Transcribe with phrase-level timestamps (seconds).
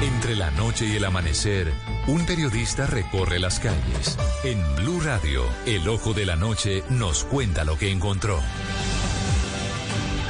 [0.00, 1.72] Entre la noche y el amanecer,
[2.06, 4.16] un periodista recorre las calles.
[4.44, 8.38] En Blue Radio, el ojo de la noche nos cuenta lo que encontró.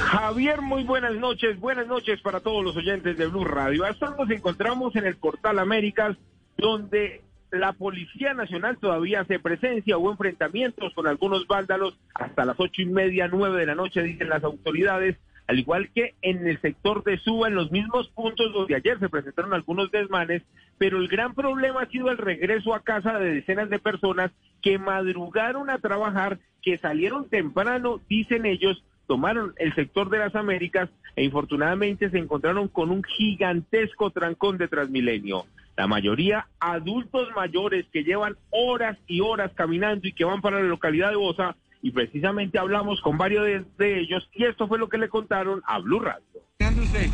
[0.01, 1.61] Javier, muy buenas noches.
[1.61, 3.85] Buenas noches para todos los oyentes de Blue Radio.
[3.85, 6.17] Hasta nos encontramos en el portal Américas,
[6.57, 9.99] donde la Policía Nacional todavía hace presencia.
[9.99, 14.31] Hubo enfrentamientos con algunos vándalos hasta las ocho y media, nueve de la noche, dicen
[14.31, 15.19] las autoridades
[15.49, 19.09] al igual que en el sector de Suba, en los mismos puntos donde ayer se
[19.09, 20.43] presentaron algunos desmanes,
[20.77, 24.31] pero el gran problema ha sido el regreso a casa de decenas de personas
[24.61, 30.91] que madrugaron a trabajar, que salieron temprano, dicen ellos, tomaron el sector de las Américas
[31.17, 35.47] e infortunadamente se encontraron con un gigantesco trancón de Transmilenio.
[35.79, 40.69] La mayoría adultos mayores que llevan horas y horas caminando y que van para la
[40.69, 43.45] localidad de Bosa y precisamente hablamos con varios
[43.79, 46.25] de, ellos y esto fue lo que le contaron a Blue Radio.
[46.59, 47.09] ¿Qué anda usted?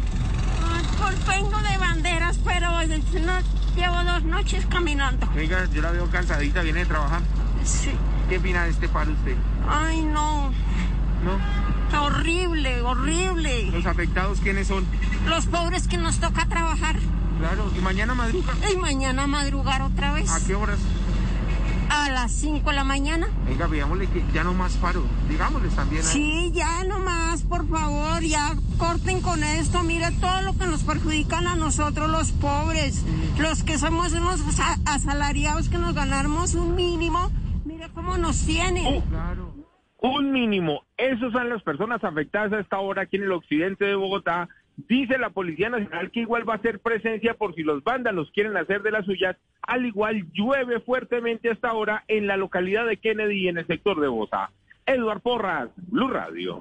[1.29, 3.41] Vengo de banderas, pero no,
[3.77, 5.29] llevo dos noches caminando.
[5.37, 7.23] Oiga, yo la veo cansadita, viene de trabajar.
[7.65, 7.91] Sí.
[8.29, 9.37] ¿Qué opina de este paro usted?
[9.69, 10.53] Ay, no.
[11.25, 12.01] ¿No?
[12.01, 13.71] Horrible, horrible.
[13.71, 14.85] ¿Los afectados quiénes son?
[15.27, 16.97] Los pobres que nos toca trabajar.
[17.39, 18.57] Claro, ¿y mañana madrugar?
[18.73, 20.31] Y mañana madrugar otra vez.
[20.31, 20.79] ¿A qué horas?
[21.95, 23.29] A las 5 de la mañana.
[23.47, 25.05] Venga, veámosle que ya no más paro.
[25.29, 26.03] Digámosles también.
[26.03, 29.83] Sí, ya no más, por favor, ya corten con esto.
[29.83, 33.05] Mire todo lo que nos perjudican a nosotros los pobres,
[33.39, 34.43] los que somos unos
[34.87, 37.31] asalariados que nos ganamos un mínimo.
[37.65, 38.99] Mire cómo nos tienen.
[38.99, 39.55] Oh, claro.
[40.01, 40.83] Un mínimo.
[40.97, 45.19] Esas son las personas afectadas a esta hora aquí en el occidente de Bogotá Dice
[45.19, 48.83] la Policía Nacional que igual va a ser presencia por si los vándalos quieren hacer
[48.83, 49.37] de las suyas.
[49.63, 54.09] Al igual llueve fuertemente hasta ahora en la localidad de Kennedy en el sector de
[54.09, 54.51] Bosa.
[54.87, 56.61] Eduard Porras, Blue Radio.